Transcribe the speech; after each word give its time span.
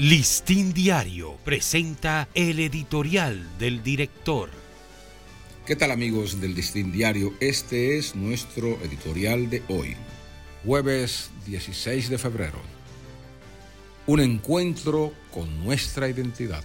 Listín 0.00 0.72
Diario 0.72 1.36
presenta 1.44 2.26
el 2.32 2.58
editorial 2.60 3.46
del 3.58 3.82
director. 3.82 4.48
¿Qué 5.66 5.76
tal 5.76 5.90
amigos 5.90 6.40
del 6.40 6.54
Listín 6.54 6.90
Diario? 6.90 7.34
Este 7.38 7.98
es 7.98 8.16
nuestro 8.16 8.78
editorial 8.82 9.50
de 9.50 9.62
hoy, 9.68 9.96
jueves 10.64 11.30
16 11.44 12.08
de 12.08 12.16
febrero. 12.16 12.58
Un 14.06 14.20
encuentro 14.20 15.12
con 15.34 15.62
nuestra 15.62 16.08
identidad. 16.08 16.64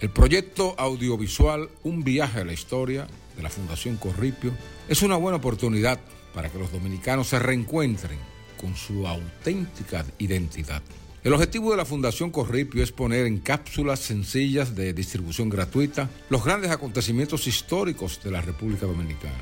El 0.00 0.10
proyecto 0.10 0.74
audiovisual 0.76 1.70
Un 1.84 2.02
viaje 2.02 2.40
a 2.40 2.44
la 2.44 2.52
historia 2.52 3.06
de 3.36 3.44
la 3.44 3.48
Fundación 3.48 3.96
Corripio 3.96 4.50
es 4.88 5.02
una 5.02 5.14
buena 5.14 5.36
oportunidad 5.36 6.00
para 6.34 6.50
que 6.50 6.58
los 6.58 6.72
dominicanos 6.72 7.28
se 7.28 7.38
reencuentren 7.38 8.18
con 8.60 8.74
su 8.74 9.06
auténtica 9.06 10.04
identidad. 10.18 10.82
El 11.26 11.32
objetivo 11.32 11.72
de 11.72 11.76
la 11.76 11.84
Fundación 11.84 12.30
Corripio 12.30 12.84
es 12.84 12.92
poner 12.92 13.26
en 13.26 13.40
cápsulas 13.40 13.98
sencillas 13.98 14.76
de 14.76 14.92
distribución 14.92 15.48
gratuita 15.48 16.08
los 16.30 16.44
grandes 16.44 16.70
acontecimientos 16.70 17.48
históricos 17.48 18.20
de 18.22 18.30
la 18.30 18.40
República 18.40 18.86
Dominicana. 18.86 19.34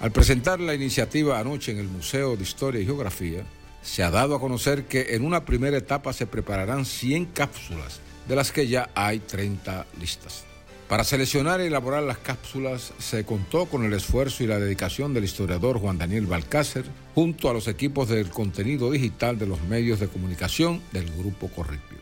Al 0.00 0.12
presentar 0.12 0.60
la 0.60 0.74
iniciativa 0.74 1.40
anoche 1.40 1.72
en 1.72 1.78
el 1.78 1.88
Museo 1.88 2.36
de 2.36 2.42
Historia 2.42 2.82
y 2.82 2.84
Geografía, 2.84 3.46
se 3.80 4.02
ha 4.02 4.10
dado 4.10 4.34
a 4.34 4.38
conocer 4.38 4.84
que 4.84 5.14
en 5.14 5.24
una 5.24 5.46
primera 5.46 5.78
etapa 5.78 6.12
se 6.12 6.26
prepararán 6.26 6.84
100 6.84 7.24
cápsulas, 7.32 8.00
de 8.28 8.36
las 8.36 8.52
que 8.52 8.68
ya 8.68 8.90
hay 8.94 9.20
30 9.20 9.86
listas. 9.98 10.44
Para 10.90 11.04
seleccionar 11.04 11.60
y 11.60 11.66
elaborar 11.66 12.02
las 12.02 12.18
cápsulas 12.18 12.92
se 12.98 13.24
contó 13.24 13.66
con 13.66 13.84
el 13.84 13.92
esfuerzo 13.92 14.42
y 14.42 14.48
la 14.48 14.58
dedicación 14.58 15.14
del 15.14 15.22
historiador 15.22 15.78
Juan 15.78 15.98
Daniel 15.98 16.26
Balcácer, 16.26 16.84
junto 17.14 17.48
a 17.48 17.52
los 17.52 17.68
equipos 17.68 18.08
del 18.08 18.28
contenido 18.28 18.90
digital 18.90 19.38
de 19.38 19.46
los 19.46 19.62
medios 19.62 20.00
de 20.00 20.08
comunicación 20.08 20.82
del 20.90 21.08
Grupo 21.16 21.46
Corripio. 21.46 21.98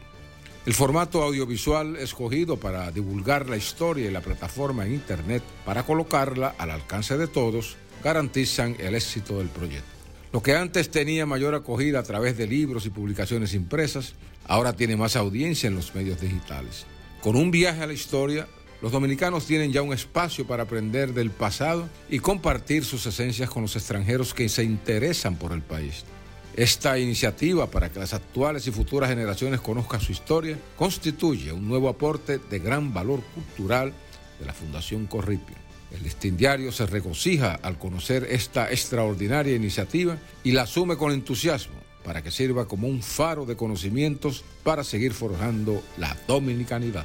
El 0.64 0.72
formato 0.72 1.22
audiovisual 1.22 1.96
escogido 1.96 2.56
para 2.56 2.90
divulgar 2.90 3.46
la 3.50 3.58
historia 3.58 4.08
y 4.08 4.10
la 4.10 4.22
plataforma 4.22 4.86
en 4.86 4.94
Internet 4.94 5.42
para 5.66 5.82
colocarla 5.82 6.54
al 6.56 6.70
alcance 6.70 7.18
de 7.18 7.26
todos 7.26 7.76
garantizan 8.02 8.74
el 8.78 8.94
éxito 8.94 9.36
del 9.36 9.48
proyecto. 9.48 9.84
Lo 10.32 10.42
que 10.42 10.54
antes 10.54 10.90
tenía 10.90 11.26
mayor 11.26 11.54
acogida 11.54 11.98
a 11.98 12.04
través 12.04 12.38
de 12.38 12.46
libros 12.46 12.86
y 12.86 12.90
publicaciones 12.90 13.52
impresas, 13.52 14.14
ahora 14.46 14.72
tiene 14.72 14.96
más 14.96 15.14
audiencia 15.14 15.66
en 15.66 15.74
los 15.74 15.94
medios 15.94 16.22
digitales. 16.22 16.86
Con 17.20 17.36
un 17.36 17.50
viaje 17.50 17.82
a 17.82 17.86
la 17.86 17.92
historia, 17.92 18.46
los 18.80 18.92
dominicanos 18.92 19.46
tienen 19.46 19.72
ya 19.72 19.82
un 19.82 19.92
espacio 19.92 20.46
para 20.46 20.62
aprender 20.62 21.12
del 21.12 21.30
pasado 21.30 21.88
y 22.08 22.20
compartir 22.20 22.84
sus 22.84 23.04
esencias 23.06 23.50
con 23.50 23.62
los 23.62 23.74
extranjeros 23.74 24.34
que 24.34 24.48
se 24.48 24.62
interesan 24.62 25.36
por 25.36 25.52
el 25.52 25.62
país. 25.62 26.04
Esta 26.54 26.98
iniciativa 26.98 27.70
para 27.70 27.90
que 27.90 27.98
las 27.98 28.14
actuales 28.14 28.66
y 28.66 28.72
futuras 28.72 29.10
generaciones 29.10 29.60
conozcan 29.60 30.00
su 30.00 30.12
historia 30.12 30.58
constituye 30.76 31.52
un 31.52 31.68
nuevo 31.68 31.88
aporte 31.88 32.38
de 32.38 32.58
gran 32.58 32.92
valor 32.94 33.20
cultural 33.34 33.92
de 34.38 34.46
la 34.46 34.52
Fundación 34.52 35.06
Corripio. 35.06 35.56
El 35.90 36.02
listín 36.02 36.36
diario 36.36 36.70
se 36.70 36.86
regocija 36.86 37.54
al 37.62 37.78
conocer 37.78 38.26
esta 38.30 38.70
extraordinaria 38.70 39.56
iniciativa 39.56 40.18
y 40.44 40.52
la 40.52 40.62
asume 40.62 40.96
con 40.96 41.12
entusiasmo 41.12 41.74
para 42.04 42.22
que 42.22 42.30
sirva 42.30 42.66
como 42.66 42.88
un 42.88 43.02
faro 43.02 43.44
de 43.44 43.56
conocimientos 43.56 44.44
para 44.62 44.84
seguir 44.84 45.12
forjando 45.12 45.82
la 45.96 46.16
dominicanidad. 46.26 47.04